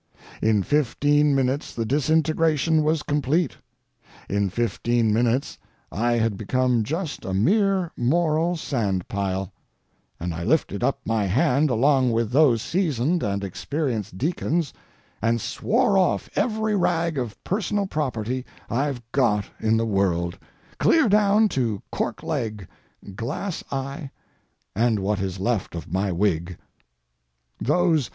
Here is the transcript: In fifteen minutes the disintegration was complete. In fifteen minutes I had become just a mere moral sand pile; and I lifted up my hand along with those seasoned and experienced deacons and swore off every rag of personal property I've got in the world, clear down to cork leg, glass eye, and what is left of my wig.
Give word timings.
In 0.41 0.63
fifteen 0.63 1.35
minutes 1.35 1.75
the 1.75 1.85
disintegration 1.85 2.81
was 2.81 3.03
complete. 3.03 3.57
In 4.27 4.49
fifteen 4.49 5.13
minutes 5.13 5.59
I 5.91 6.13
had 6.13 6.37
become 6.37 6.81
just 6.83 7.23
a 7.23 7.35
mere 7.35 7.91
moral 7.95 8.55
sand 8.55 9.07
pile; 9.07 9.53
and 10.19 10.33
I 10.33 10.43
lifted 10.43 10.83
up 10.83 11.01
my 11.05 11.25
hand 11.25 11.69
along 11.69 12.11
with 12.13 12.31
those 12.31 12.63
seasoned 12.63 13.21
and 13.21 13.43
experienced 13.43 14.17
deacons 14.17 14.73
and 15.21 15.39
swore 15.39 15.99
off 15.99 16.31
every 16.35 16.75
rag 16.75 17.19
of 17.19 17.37
personal 17.43 17.85
property 17.85 18.43
I've 18.71 19.03
got 19.11 19.45
in 19.59 19.77
the 19.77 19.85
world, 19.85 20.39
clear 20.79 21.09
down 21.09 21.47
to 21.49 21.79
cork 21.91 22.23
leg, 22.23 22.67
glass 23.13 23.63
eye, 23.71 24.09
and 24.75 24.97
what 24.97 25.19
is 25.19 25.39
left 25.39 25.75
of 25.75 25.93
my 25.93 26.11
wig. 26.11 26.57